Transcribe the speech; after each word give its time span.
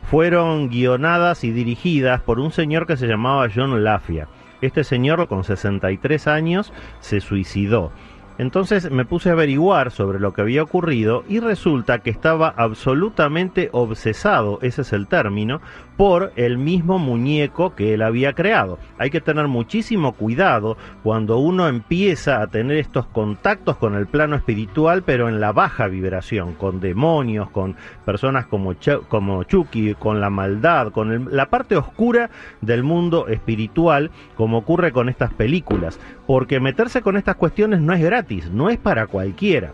fueron 0.09 0.69
guionadas 0.69 1.43
y 1.43 1.51
dirigidas 1.51 2.21
por 2.21 2.39
un 2.39 2.53
señor 2.53 2.87
que 2.87 2.95
se 2.95 3.07
llamaba 3.07 3.49
John 3.53 3.83
Lafia. 3.83 4.29
Este 4.61 4.85
señor 4.85 5.27
con 5.27 5.43
63 5.43 6.25
años 6.27 6.71
se 7.01 7.19
suicidó. 7.19 7.91
Entonces 8.37 8.89
me 8.89 9.05
puse 9.05 9.29
a 9.29 9.33
averiguar 9.33 9.91
sobre 9.91 10.19
lo 10.19 10.33
que 10.33 10.41
había 10.41 10.63
ocurrido 10.63 11.23
y 11.27 11.39
resulta 11.39 11.99
que 11.99 12.09
estaba 12.09 12.53
absolutamente 12.57 13.69
obsesado, 13.71 14.59
ese 14.61 14.81
es 14.81 14.93
el 14.93 15.07
término, 15.07 15.61
por 16.01 16.31
el 16.35 16.57
mismo 16.57 16.97
muñeco 16.97 17.75
que 17.75 17.93
él 17.93 18.01
había 18.01 18.33
creado. 18.33 18.79
Hay 18.97 19.11
que 19.11 19.21
tener 19.21 19.47
muchísimo 19.47 20.13
cuidado 20.13 20.75
cuando 21.03 21.37
uno 21.37 21.67
empieza 21.67 22.41
a 22.41 22.47
tener 22.47 22.77
estos 22.77 23.05
contactos 23.05 23.77
con 23.77 23.93
el 23.93 24.07
plano 24.07 24.35
espiritual, 24.35 25.03
pero 25.03 25.29
en 25.29 25.39
la 25.39 25.51
baja 25.51 25.87
vibración, 25.87 26.55
con 26.55 26.79
demonios, 26.79 27.51
con 27.51 27.75
personas 28.03 28.47
como, 28.47 28.73
como 29.09 29.43
Chucky, 29.43 29.93
con 29.93 30.19
la 30.19 30.31
maldad, 30.31 30.91
con 30.91 31.35
la 31.35 31.51
parte 31.51 31.77
oscura 31.77 32.31
del 32.61 32.81
mundo 32.81 33.27
espiritual, 33.27 34.09
como 34.35 34.57
ocurre 34.57 34.91
con 34.91 35.07
estas 35.07 35.31
películas. 35.33 35.99
Porque 36.25 36.59
meterse 36.59 37.01
con 37.01 37.17
estas 37.17 37.35
cuestiones 37.35 37.81
no 37.81 37.93
es 37.93 38.01
gratis, 38.01 38.20
no 38.51 38.69
es 38.69 38.77
para 38.77 39.07
cualquiera. 39.07 39.71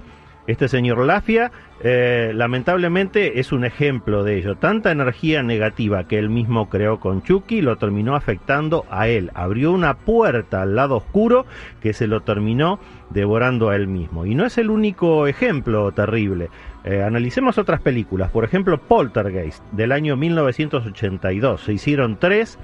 Este 0.48 0.70
señor 0.70 1.06
Lafia 1.06 1.52
eh, 1.82 2.32
lamentablemente 2.34 3.40
es 3.40 3.52
un 3.52 3.66
ejemplo 3.66 4.24
de 4.24 4.38
ello. 4.38 4.56
Tanta 4.56 4.92
energía 4.92 5.44
negativa 5.44 6.08
que 6.08 6.18
él 6.18 6.30
mismo 6.30 6.70
creó 6.70 7.02
con 7.02 7.22
Chucky 7.22 7.62
lo 7.62 7.76
terminó 7.76 8.16
afectando 8.16 8.86
a 8.90 9.10
él. 9.10 9.30
Abrió 9.34 9.74
una 9.74 9.96
puerta 9.96 10.62
al 10.62 10.76
lado 10.76 10.96
oscuro 10.96 11.46
que 11.82 11.92
se 11.92 12.08
lo 12.08 12.22
terminó 12.22 12.80
devorando 13.10 13.70
a 13.70 13.76
él 13.76 13.88
mismo. 13.88 14.26
Y 14.26 14.36
no 14.36 14.46
es 14.46 14.58
el 14.58 14.70
único 14.70 15.28
ejemplo 15.28 15.92
terrible. 15.92 16.50
Eh, 16.86 17.04
analicemos 17.04 17.58
otras 17.58 17.82
películas. 17.82 18.32
Por 18.32 18.46
ejemplo, 18.46 18.78
Poltergeist 18.78 19.62
del 19.74 19.92
año 19.92 20.16
1982. 20.16 21.62
Se 21.62 21.74
hicieron 21.74 22.18
tres 22.18 22.58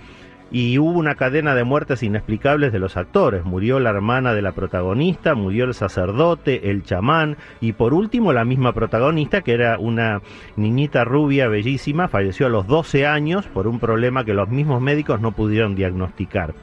y 0.53 0.77
hubo 0.77 0.91
una 0.91 1.15
cadena 1.15 1.55
de 1.55 1.63
muertes 1.65 2.03
inexplicables 2.03 2.71
de 2.71 2.79
los 2.79 2.95
actores. 2.95 3.43
Murió 3.43 3.79
la 3.79 3.89
hermana 3.89 4.33
de 4.33 4.43
la 4.43 4.53
protagonista, 4.53 5.33
murió 5.33 5.65
el 5.65 5.73
sacerdote, 5.73 6.69
el 6.69 6.83
chamán 6.83 7.37
y 7.59 7.73
por 7.73 7.93
último 7.93 8.31
la 8.31 8.45
misma 8.45 8.71
protagonista 8.71 9.41
que 9.41 9.53
era 9.53 9.79
una 9.79 10.21
niñita 10.55 11.03
rubia 11.03 11.47
bellísima, 11.47 12.07
falleció 12.07 12.45
a 12.45 12.49
los 12.49 12.67
12 12.67 13.07
años 13.07 13.47
por 13.47 13.67
un 13.67 13.79
problema 13.79 14.23
que 14.23 14.35
los 14.35 14.47
mismos 14.47 14.79
médicos 14.79 15.19
no 15.19 15.31
pudieron 15.31 15.75
diagnosticar. 15.75 16.53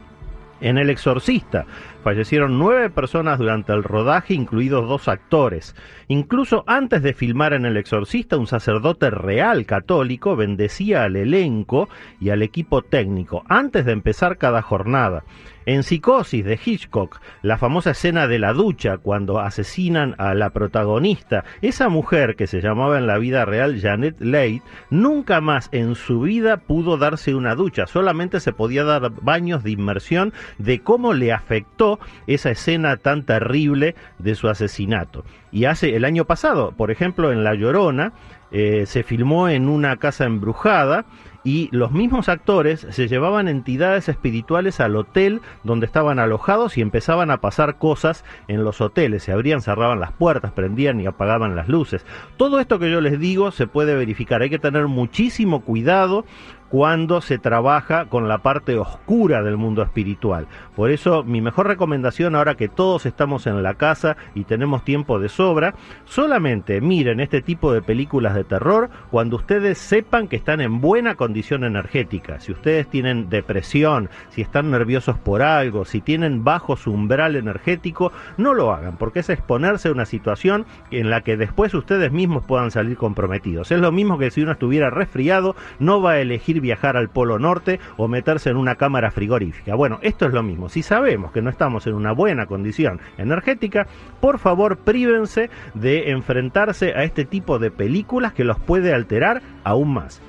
En 0.61 0.77
El 0.77 0.91
Exorcista 0.91 1.67
fallecieron 2.03 2.59
nueve 2.59 2.91
personas 2.91 3.39
durante 3.39 3.73
el 3.73 3.83
rodaje, 3.83 4.35
incluidos 4.35 4.89
dos 4.89 5.09
actores. 5.09 5.75
Incluso 6.09 6.65
antes 6.67 7.03
de 7.03 7.15
filmar 7.15 7.53
en 7.53 7.67
El 7.67 7.77
Exorcista, 7.77 8.37
un 8.37 8.47
sacerdote 8.47 9.11
real 9.11 9.67
católico 9.67 10.37
bendecía 10.37 11.05
al 11.05 11.17
elenco 11.17 11.89
y 12.21 12.31
al 12.31 12.43
equipo 12.43 12.83
técnico 12.83 13.45
antes 13.49 13.85
de 13.85 13.93
empezar 13.93 14.39
cada 14.39 14.63
jornada. 14.63 15.25
En 15.67 15.83
Psicosis 15.83 16.45
de 16.45 16.59
Hitchcock, 16.65 17.21
la 17.43 17.59
famosa 17.59 17.91
escena 17.91 18.27
de 18.27 18.39
la 18.39 18.55
ducha 18.55 18.97
cuando 18.97 19.39
asesinan 19.39 20.15
a 20.17 20.35
la 20.35 20.51
protagonista, 20.51 21.45
esa 21.61 21.91
mujer 21.91 22.35
que 22.35 22.47
se 22.47 22.63
llamaba 22.63 22.97
en 22.99 23.07
la 23.07 23.19
vida 23.19 23.45
real 23.45 23.79
Janet 23.79 24.19
Leigh, 24.21 24.63
nunca 24.89 25.43
más 25.43 25.69
en 25.71 25.97
su 25.97 26.23
vida 26.23 26.57
pudo 26.57 26.97
darse 26.97 27.35
una 27.35 27.55
ducha, 27.55 27.87
solamente 27.87 28.41
se 28.41 28.55
podía 28.55 28.85
dar 28.85 29.13
baños 29.23 29.63
de 29.63 29.71
inmersión 29.71 30.33
de 30.59 30.81
cómo 30.81 31.13
le 31.13 31.33
afectó 31.33 31.99
esa 32.27 32.51
escena 32.51 32.97
tan 32.97 33.25
terrible 33.25 33.95
de 34.19 34.35
su 34.35 34.49
asesinato. 34.49 35.25
Y 35.53 35.65
hace 35.65 35.97
el 35.97 36.05
año 36.05 36.25
pasado, 36.25 36.73
por 36.73 36.91
ejemplo, 36.91 37.33
en 37.33 37.45
La 37.45 37.55
Llorona, 37.55 38.13
eh, 38.53 38.85
se 38.87 39.03
filmó 39.03 39.49
en 39.49 39.69
una 39.69 39.97
casa 39.97 40.25
embrujada 40.25 41.05
y 41.45 41.69
los 41.73 41.93
mismos 41.93 42.29
actores 42.29 42.87
se 42.91 43.09
llevaban 43.09 43.49
entidades 43.49 44.09
espirituales 44.09 44.81
al 44.81 44.97
hotel 44.97 45.41
donde 45.65 45.87
estaban 45.87 46.19
alojados 46.19 46.77
y 46.77 46.83
empezaban 46.83 47.31
a 47.31 47.41
pasar 47.41 47.79
cosas 47.79 48.25
en 48.49 48.65
los 48.65 48.81
hoteles. 48.81 49.23
Se 49.23 49.33
abrían, 49.33 49.63
cerraban 49.63 50.01
las 50.01 50.13
puertas, 50.13 50.53
prendían 50.53 51.01
y 51.01 51.07
apagaban 51.07 51.57
las 51.57 51.69
luces. 51.69 52.05
Todo 52.37 52.61
esto 52.61 52.79
que 52.79 52.91
yo 52.91 53.01
les 53.01 53.19
digo 53.19 53.53
se 53.53 53.67
puede 53.67 53.95
verificar. 53.95 54.43
Hay 54.43 54.51
que 54.51 54.59
tener 54.59 54.87
muchísimo 54.89 55.63
cuidado 55.63 56.25
cuando 56.71 57.21
se 57.21 57.39
trabaja 57.39 58.07
con 58.07 58.29
la 58.29 58.39
parte 58.39 58.79
oscura 58.79 59.43
del 59.43 59.57
mundo 59.57 59.83
espiritual. 59.83 60.47
Por 60.77 60.91
eso 60.91 61.25
mi 61.25 61.41
mejor 61.41 61.67
recomendación 61.67 62.37
ahora 62.37 62.55
que 62.55 62.69
todos 62.69 63.07
estamos 63.07 63.47
en 63.47 63.63
la 63.63 63.75
casa 63.75 64.17
y 64.35 64.45
tenemos 64.45 64.85
tiempo 64.85 65.19
de 65.19 65.29
sobra, 65.29 65.75
solamente 66.05 66.81
miren 66.81 67.21
este 67.21 67.43
tipo 67.43 67.73
de 67.73 67.83
películas 67.83 68.35
de 68.35 68.45
terror 68.45 68.89
cuando 69.11 69.37
ustedes 69.37 69.79
sepan 69.79 70.29
que 70.29 70.37
están 70.37 70.61
en 70.61 70.81
buena 70.81 71.17
condición 71.17 71.65
energética. 71.65 72.39
Si 72.39 72.53
ustedes 72.53 72.89
tienen 72.89 73.29
depresión, 73.29 74.09
si 74.31 74.41
están 74.41 74.71
nerviosos 74.71 75.19
por 75.19 75.43
algo, 75.43 75.85
si 75.85 76.01
tienen 76.01 76.45
bajo 76.45 76.77
su 76.77 76.93
umbral 76.93 77.35
energético, 77.35 78.13
no 78.37 78.55
lo 78.55 78.73
hagan 78.73 78.97
porque 78.97 79.21
es 79.21 79.29
exponerse 79.29 79.89
a 79.89 79.93
una 79.93 80.07
situación 80.07 80.67
en 80.93 81.11
la 81.11 81.23
que 81.23 81.37
después 81.37 81.75
ustedes 81.75 82.13
mismos 82.13 82.45
puedan 82.45 82.71
salir 82.71 82.97
comprometidos. 82.97 83.73
Es 83.73 83.81
lo 83.81 83.91
mismo 83.91 84.19
que 84.19 84.31
si 84.31 84.43
uno 84.43 84.53
estuviera 84.53 84.89
resfriado, 84.91 85.57
no 85.81 86.01
va 86.01 86.13
a 86.13 86.21
elegir 86.21 86.60
viajar 86.61 86.97
al 86.97 87.09
Polo 87.09 87.39
Norte 87.39 87.81
o 87.97 88.09
meterse 88.09 88.51
en 88.51 88.57
una 88.57 88.77
cámara 88.77 89.11
frigorífica. 89.11 89.75
Bueno, 89.75 89.99
esto 90.03 90.27
es 90.27 90.33
lo 90.33 90.43
mismo. 90.43 90.69
Si 90.69 90.83
sabemos 90.83 91.33
que 91.33 91.43
no 91.43 91.51
estamos 91.51 91.87
en 91.87 91.95
una 91.95 92.13
buena 92.13 92.47
condición 92.47 93.01
energética, 93.19 93.87
por 94.21 94.39
favor 94.39 94.79
prívense 94.79 95.51
de 95.75 96.11
enfrentarse 96.11 96.93
a 96.95 97.05
este 97.05 97.25
tipo 97.25 97.59
de 97.59 97.71
películas 97.71 98.33
que 98.33 98.45
los 98.45 98.59
puede 98.59 98.95
alterar 98.95 99.43
aún 99.65 99.95
más. 99.95 100.23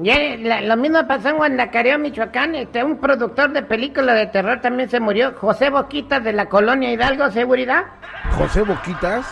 Ya, 0.00 0.36
lo 0.62 0.76
mismo 0.76 1.04
pasó 1.08 1.30
en 1.30 1.38
Guanacareo, 1.38 1.98
Michoacán. 1.98 2.54
Este, 2.54 2.84
un 2.84 2.98
productor 2.98 3.52
de 3.52 3.62
películas 3.64 4.14
de 4.14 4.26
terror 4.26 4.60
también 4.60 4.88
se 4.88 5.00
murió. 5.00 5.32
José 5.34 5.70
Boquitas 5.70 6.22
de 6.22 6.32
la 6.32 6.46
colonia 6.46 6.92
Hidalgo, 6.92 7.28
¿seguridad? 7.32 7.84
¿José 8.30 8.62
Boquitas? 8.62 9.26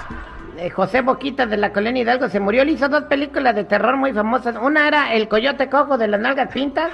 Eh, 0.58 0.70
José 0.70 1.02
Boquitas 1.02 1.50
de 1.50 1.56
la 1.56 1.72
colonia 1.72 2.02
Hidalgo 2.02 2.28
se 2.28 2.40
murió. 2.40 2.62
Él 2.62 2.70
hizo 2.70 2.88
dos 2.88 3.04
películas 3.04 3.54
de 3.54 3.64
terror 3.64 3.96
muy 3.96 4.12
famosas. 4.12 4.56
Una 4.56 4.88
era 4.88 5.12
El 5.12 5.28
Coyote 5.28 5.68
Cojo 5.68 5.98
de 5.98 6.08
las 6.08 6.20
Nalgas 6.20 6.52
Pintas. 6.52 6.90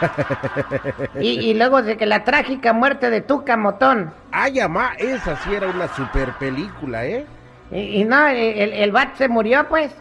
y, 1.20 1.54
luego 1.54 1.82
de 1.82 1.96
que 1.96 2.06
la 2.06 2.24
trágica 2.24 2.72
muerte 2.72 3.10
de 3.10 3.20
Tuca 3.20 3.56
Motón. 3.56 4.12
Ay, 4.32 4.60
mamá, 4.60 4.92
esa 4.98 5.36
sí 5.36 5.54
era 5.54 5.68
una 5.68 5.88
super 5.88 6.32
película, 6.38 7.04
¿eh? 7.04 7.26
Y, 7.70 8.04
no, 8.04 8.26
el, 8.26 8.72
el, 8.72 8.90
bat 8.92 9.14
se 9.16 9.28
murió, 9.28 9.68
pues. 9.68 9.92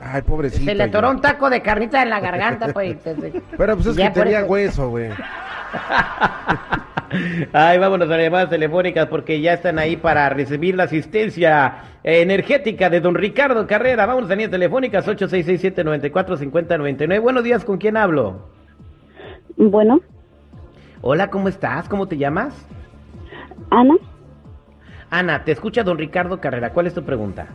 Ay, 0.00 0.22
pobrecito. 0.22 0.64
Se 0.64 0.74
le 0.74 0.84
atoró 0.84 1.10
un 1.10 1.20
taco 1.20 1.50
de 1.50 1.62
carnita 1.62 2.02
en 2.02 2.10
la 2.10 2.20
garganta, 2.20 2.72
pues. 2.72 2.96
Pero 3.56 3.74
pues 3.74 3.86
es 3.86 3.96
que 3.96 4.10
tenía 4.10 4.44
hueso, 4.44 4.90
güey. 4.90 5.10
Ay, 7.52 7.78
vámonos 7.78 8.10
a 8.10 8.16
las 8.16 8.24
llamadas 8.24 8.50
telefónicas 8.50 9.06
porque 9.06 9.40
ya 9.40 9.54
están 9.54 9.78
ahí 9.78 9.96
para 9.96 10.28
recibir 10.28 10.74
la 10.76 10.82
asistencia 10.84 11.76
energética 12.02 12.90
de 12.90 13.00
don 13.00 13.14
Ricardo 13.14 13.66
Carrera. 13.66 14.04
Vámonos 14.06 14.30
a 14.30 14.34
líneas 14.34 14.50
telefónicas 14.50 15.08
8667-945099. 15.08 17.20
Buenos 17.20 17.44
días, 17.44 17.64
¿con 17.64 17.78
quién 17.78 17.96
hablo? 17.96 18.50
Bueno. 19.56 20.00
Hola, 21.00 21.30
¿cómo 21.30 21.48
estás? 21.48 21.88
¿Cómo 21.88 22.06
te 22.06 22.18
llamas? 22.18 22.66
Ana. 23.70 23.94
Ana, 25.10 25.44
te 25.44 25.52
escucha 25.52 25.82
don 25.82 25.96
Ricardo 25.96 26.38
Carrera. 26.40 26.72
¿Cuál 26.72 26.88
es 26.88 26.94
tu 26.94 27.02
pregunta? 27.02 27.46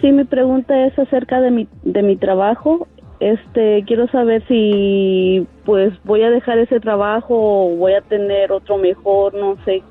Sí, 0.00 0.12
mi 0.12 0.24
pregunta 0.24 0.86
es 0.86 0.96
acerca 0.98 1.40
de 1.40 1.50
mi, 1.50 1.68
de 1.82 2.02
mi 2.02 2.16
trabajo. 2.16 2.86
Este, 3.20 3.84
quiero 3.86 4.08
saber 4.08 4.42
si 4.48 5.46
pues 5.64 5.92
voy 6.04 6.22
a 6.22 6.30
dejar 6.30 6.58
ese 6.58 6.80
trabajo 6.80 7.34
o 7.66 7.76
voy 7.76 7.92
a 7.92 8.00
tener 8.00 8.50
otro 8.50 8.78
mejor, 8.78 9.34
no 9.34 9.56
sé. 9.64 9.82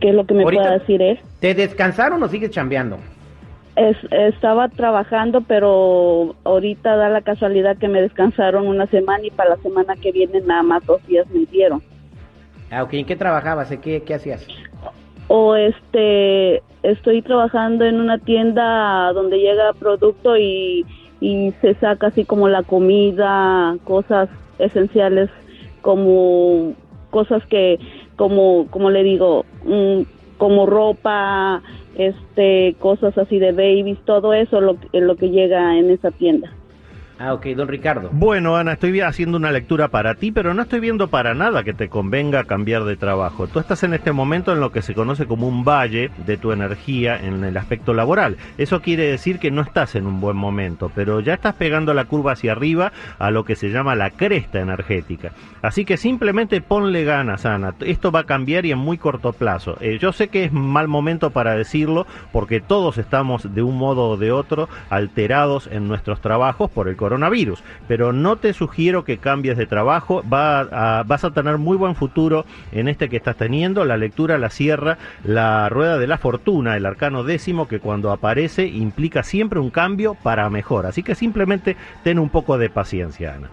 ¿Qué 0.00 0.10
es 0.10 0.14
lo 0.14 0.26
que 0.26 0.34
me 0.34 0.42
Ahorita- 0.44 0.62
pueda 0.62 0.78
decir 0.78 1.02
él? 1.02 1.18
¿Te 1.40 1.54
descansaron 1.54 2.22
o 2.22 2.28
sigues 2.28 2.50
chambeando? 2.50 2.98
Es, 3.76 3.96
estaba 4.10 4.68
trabajando, 4.68 5.40
pero 5.40 6.34
ahorita 6.44 6.96
da 6.96 7.08
la 7.08 7.22
casualidad 7.22 7.78
que 7.78 7.88
me 7.88 8.02
descansaron 8.02 8.66
una 8.66 8.86
semana 8.86 9.24
y 9.24 9.30
para 9.30 9.50
la 9.50 9.56
semana 9.58 9.94
que 9.96 10.12
viene 10.12 10.40
nada 10.42 10.62
más 10.64 10.84
dos 10.84 11.04
días 11.06 11.26
me 11.30 11.46
dieron. 11.46 11.82
Ah, 12.70 12.82
ok. 12.82 12.92
¿En 12.94 13.06
qué 13.06 13.16
trabajabas? 13.16 13.70
¿En 13.70 13.80
qué, 13.80 14.02
qué 14.02 14.14
hacías? 14.14 14.46
O 15.28 15.54
este, 15.56 16.62
estoy 16.82 17.22
trabajando 17.22 17.84
en 17.84 18.00
una 18.00 18.18
tienda 18.18 19.12
donde 19.12 19.38
llega 19.38 19.72
producto 19.74 20.36
y, 20.36 20.84
y 21.20 21.52
se 21.60 21.74
saca 21.74 22.08
así 22.08 22.24
como 22.24 22.48
la 22.48 22.62
comida, 22.62 23.76
cosas 23.84 24.28
esenciales 24.58 25.30
como 25.82 26.74
cosas 27.10 27.44
que, 27.46 27.78
como, 28.16 28.66
como 28.70 28.90
le 28.90 29.02
digo, 29.02 29.44
mm, 29.64 30.02
como 30.36 30.66
ropa, 30.66 31.62
este, 31.96 32.76
cosas 32.78 33.16
así 33.18 33.38
de 33.38 33.52
babies, 33.52 33.98
todo 34.04 34.32
eso 34.34 34.60
lo, 34.60 34.76
lo 34.92 35.16
que 35.16 35.30
llega 35.30 35.78
en 35.78 35.90
esa 35.90 36.10
tienda. 36.10 36.52
Ah, 37.20 37.34
ok, 37.34 37.46
don 37.46 37.66
Ricardo. 37.66 38.10
Bueno, 38.12 38.56
Ana, 38.56 38.74
estoy 38.74 39.00
haciendo 39.00 39.38
una 39.38 39.50
lectura 39.50 39.88
para 39.88 40.14
ti, 40.14 40.30
pero 40.30 40.54
no 40.54 40.62
estoy 40.62 40.78
viendo 40.78 41.08
para 41.08 41.34
nada 41.34 41.64
que 41.64 41.72
te 41.72 41.88
convenga 41.88 42.44
cambiar 42.44 42.84
de 42.84 42.96
trabajo. 42.96 43.48
Tú 43.48 43.58
estás 43.58 43.82
en 43.82 43.92
este 43.92 44.12
momento 44.12 44.52
en 44.52 44.60
lo 44.60 44.70
que 44.70 44.82
se 44.82 44.94
conoce 44.94 45.26
como 45.26 45.48
un 45.48 45.64
valle 45.64 46.12
de 46.26 46.36
tu 46.36 46.52
energía 46.52 47.18
en 47.20 47.42
el 47.42 47.56
aspecto 47.56 47.92
laboral. 47.92 48.36
Eso 48.56 48.82
quiere 48.82 49.10
decir 49.10 49.40
que 49.40 49.50
no 49.50 49.62
estás 49.62 49.96
en 49.96 50.06
un 50.06 50.20
buen 50.20 50.36
momento, 50.36 50.92
pero 50.94 51.18
ya 51.18 51.34
estás 51.34 51.54
pegando 51.54 51.92
la 51.92 52.04
curva 52.04 52.32
hacia 52.32 52.52
arriba 52.52 52.92
a 53.18 53.32
lo 53.32 53.44
que 53.44 53.56
se 53.56 53.70
llama 53.70 53.96
la 53.96 54.10
cresta 54.10 54.60
energética. 54.60 55.32
Así 55.60 55.84
que 55.84 55.96
simplemente 55.96 56.60
ponle 56.60 57.02
ganas, 57.02 57.44
Ana. 57.46 57.74
Esto 57.80 58.12
va 58.12 58.20
a 58.20 58.26
cambiar 58.26 58.64
y 58.64 58.70
en 58.70 58.78
muy 58.78 58.96
corto 58.96 59.32
plazo. 59.32 59.76
Eh, 59.80 59.98
yo 60.00 60.12
sé 60.12 60.28
que 60.28 60.44
es 60.44 60.52
mal 60.52 60.86
momento 60.86 61.30
para 61.30 61.56
decirlo, 61.56 62.06
porque 62.30 62.60
todos 62.60 62.96
estamos 62.96 63.52
de 63.54 63.62
un 63.62 63.76
modo 63.76 64.10
o 64.10 64.16
de 64.16 64.30
otro 64.30 64.68
alterados 64.88 65.66
en 65.66 65.88
nuestros 65.88 66.20
trabajos 66.20 66.70
por 66.70 66.86
el 66.86 66.96
coronavirus, 67.08 67.62
pero 67.86 68.12
no 68.12 68.36
te 68.36 68.52
sugiero 68.52 69.02
que 69.04 69.16
cambies 69.16 69.56
de 69.56 69.64
trabajo, 69.66 70.22
va 70.30 70.60
a- 70.60 71.02
vas 71.04 71.24
a 71.24 71.30
tener 71.30 71.56
muy 71.56 71.76
buen 71.78 71.94
futuro 71.94 72.44
en 72.70 72.86
este 72.88 73.08
que 73.08 73.16
estás 73.16 73.36
teniendo, 73.36 73.84
la 73.86 73.96
lectura 73.96 74.36
la 74.36 74.50
cierra 74.50 74.98
la 75.24 75.68
rueda 75.70 75.96
de 75.98 76.06
la 76.06 76.18
fortuna, 76.18 76.76
el 76.76 76.84
arcano 76.84 77.24
décimo 77.24 77.66
que 77.66 77.80
cuando 77.80 78.10
aparece 78.12 78.66
implica 78.66 79.22
siempre 79.22 79.58
un 79.58 79.70
cambio 79.70 80.16
para 80.22 80.50
mejor, 80.50 80.84
así 80.84 81.02
que 81.02 81.14
simplemente 81.14 81.76
ten 82.04 82.18
un 82.18 82.28
poco 82.28 82.58
de 82.58 82.68
paciencia, 82.68 83.34
Ana, 83.36 83.48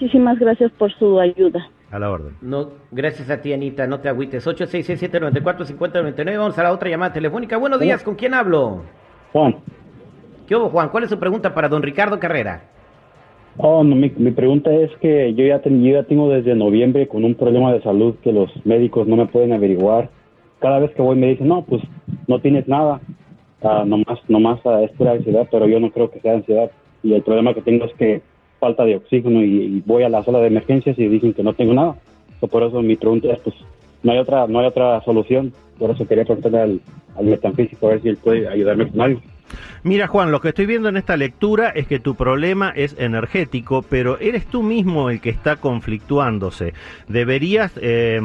Muchísimas 0.00 0.38
gracias 0.38 0.72
por 0.78 0.90
su 0.94 1.20
ayuda. 1.20 1.68
a 1.90 1.98
la 1.98 2.08
orden. 2.10 2.34
No, 2.40 2.70
gracias 2.90 3.28
a 3.28 3.42
ti, 3.42 3.52
Anita, 3.52 3.86
no 3.86 3.98
te 4.00 4.08
agüites. 4.08 4.46
8667-945099. 4.46 6.38
Vamos 6.38 6.56
a 6.58 6.62
la 6.62 6.72
otra 6.72 6.88
llamada 6.88 7.12
telefónica. 7.12 7.56
Buenos 7.58 7.80
días, 7.80 8.02
¿con 8.02 8.14
quién 8.14 8.32
hablo? 8.32 8.82
Juan, 9.32 9.56
¿Qué 10.50 10.56
Juan? 10.56 10.88
¿Cuál 10.88 11.04
es 11.04 11.10
su 11.10 11.18
pregunta 11.20 11.54
para 11.54 11.68
don 11.68 11.80
Ricardo 11.80 12.18
Carrera? 12.18 12.62
oh, 13.58 13.84
no, 13.84 13.94
mi, 13.94 14.10
mi 14.16 14.32
pregunta 14.32 14.74
es 14.74 14.90
que 15.00 15.32
yo 15.34 15.44
ya, 15.44 15.60
ten- 15.60 15.80
yo 15.84 15.92
ya 15.92 16.02
tengo 16.02 16.28
desde 16.28 16.56
noviembre 16.56 17.06
con 17.06 17.22
un 17.24 17.36
problema 17.36 17.72
de 17.72 17.80
salud 17.82 18.16
que 18.20 18.32
los 18.32 18.50
médicos 18.66 19.06
no 19.06 19.14
me 19.14 19.26
pueden 19.26 19.52
averiguar. 19.52 20.10
Cada 20.58 20.80
vez 20.80 20.90
que 20.90 21.02
voy 21.02 21.14
me 21.14 21.28
dicen, 21.28 21.46
no, 21.46 21.62
pues 21.62 21.80
no 22.26 22.40
tienes 22.40 22.66
nada, 22.66 23.00
Ah, 23.62 23.84
nomás, 23.86 24.18
nomás 24.26 24.58
ah, 24.64 24.82
es 24.82 24.90
pura 24.92 25.12
ansiedad, 25.12 25.46
pero 25.52 25.68
yo 25.68 25.78
no 25.78 25.90
creo 25.92 26.10
que 26.10 26.18
sea 26.18 26.34
ansiedad. 26.34 26.72
Y 27.04 27.12
el 27.14 27.22
problema 27.22 27.54
que 27.54 27.62
tengo 27.62 27.84
es 27.84 27.92
que 27.94 28.20
falta 28.58 28.84
de 28.84 28.96
oxígeno 28.96 29.44
y, 29.44 29.84
voy 29.86 30.02
a 30.02 30.08
la 30.08 30.24
sala 30.24 30.40
de 30.40 30.48
emergencias 30.48 30.98
y 30.98 31.06
dicen 31.06 31.32
que 31.32 31.44
no 31.44 31.52
tengo 31.52 31.74
nada. 31.74 31.94
Por 32.40 32.62
eso 32.64 32.82
mi 32.82 32.96
pregunta 32.96 33.28
es, 33.32 33.38
pues, 33.38 33.54
no 34.02 34.10
hay 34.10 34.18
otra, 34.18 34.48
no 34.48 34.58
hay 34.58 34.66
otra 34.66 35.00
solución. 35.04 35.52
Por 35.78 35.90
eso 35.90 36.08
quería 36.08 36.24
preguntarle 36.24 36.58
al, 36.58 36.80
al 37.16 37.24
metafísico 37.26 37.86
a 37.86 37.90
ver 37.90 38.02
si 38.02 38.08
él 38.08 38.16
puede 38.16 38.48
ayudarme 38.48 38.90
con 38.90 39.00
algo. 39.00 39.20
Mira 39.82 40.08
Juan, 40.08 40.30
lo 40.30 40.42
que 40.42 40.50
estoy 40.50 40.66
viendo 40.66 40.90
en 40.90 40.98
esta 40.98 41.16
lectura 41.16 41.70
es 41.70 41.86
que 41.86 42.00
tu 42.00 42.14
problema 42.14 42.68
es 42.76 42.94
energético, 42.98 43.80
pero 43.80 44.18
eres 44.18 44.44
tú 44.44 44.62
mismo 44.62 45.08
el 45.08 45.22
que 45.22 45.30
está 45.30 45.56
conflictuándose. 45.56 46.74
Deberías 47.08 47.72
eh, 47.80 48.20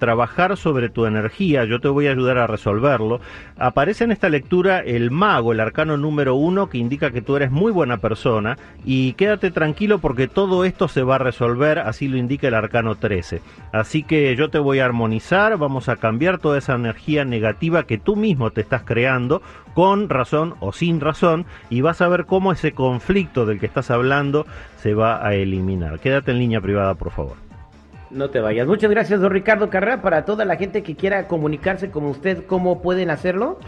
trabajar 0.00 0.56
sobre 0.56 0.88
tu 0.88 1.06
energía, 1.06 1.64
yo 1.64 1.78
te 1.78 1.86
voy 1.86 2.08
a 2.08 2.10
ayudar 2.10 2.38
a 2.38 2.48
resolverlo. 2.48 3.20
Aparece 3.56 4.02
en 4.02 4.10
esta 4.10 4.28
lectura 4.28 4.80
el 4.80 5.12
mago, 5.12 5.52
el 5.52 5.60
arcano 5.60 5.96
número 5.96 6.34
uno, 6.34 6.68
que 6.68 6.78
indica 6.78 7.12
que 7.12 7.22
tú 7.22 7.36
eres 7.36 7.52
muy 7.52 7.70
buena 7.70 7.98
persona 7.98 8.58
y 8.84 9.12
quédate 9.12 9.52
tranquilo 9.52 10.00
porque 10.00 10.26
todo 10.26 10.64
esto 10.64 10.88
se 10.88 11.04
va 11.04 11.14
a 11.14 11.18
resolver, 11.18 11.78
así 11.78 12.08
lo 12.08 12.16
indica 12.16 12.48
el 12.48 12.54
arcano 12.54 12.96
13. 12.96 13.42
Así 13.70 14.02
que 14.02 14.34
yo 14.34 14.50
te 14.50 14.58
voy 14.58 14.80
a 14.80 14.86
armonizar, 14.86 15.56
vamos 15.56 15.88
a 15.88 15.98
cambiar 15.98 16.38
toda 16.38 16.58
esa 16.58 16.74
energía 16.74 17.24
negativa 17.24 17.84
que 17.84 17.96
tú 17.96 18.16
mismo 18.16 18.50
te 18.50 18.62
estás 18.62 18.82
creando, 18.82 19.40
con 19.76 20.08
razón 20.08 20.54
o 20.60 20.72
sin 20.72 21.02
razón, 21.02 21.44
y 21.68 21.82
vas 21.82 22.00
a 22.00 22.08
ver 22.08 22.24
cómo 22.24 22.50
ese 22.50 22.72
conflicto 22.72 23.44
del 23.44 23.60
que 23.60 23.66
estás 23.66 23.90
hablando 23.90 24.46
se 24.78 24.94
va 24.94 25.22
a 25.24 25.34
eliminar. 25.34 26.00
Quédate 26.00 26.30
en 26.30 26.38
línea 26.38 26.62
privada, 26.62 26.94
por 26.94 27.10
favor. 27.10 27.34
No 28.10 28.30
te 28.30 28.40
vayas. 28.40 28.66
Muchas 28.66 28.90
gracias, 28.90 29.20
don 29.20 29.30
Ricardo 29.30 29.68
Carrera. 29.68 30.00
Para 30.00 30.24
toda 30.24 30.46
la 30.46 30.56
gente 30.56 30.82
que 30.82 30.96
quiera 30.96 31.28
comunicarse 31.28 31.90
con 31.90 32.06
usted, 32.06 32.46
¿cómo 32.46 32.80
pueden 32.80 33.10
hacerlo? 33.10 33.60